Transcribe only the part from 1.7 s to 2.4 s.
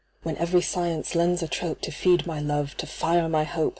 To feed my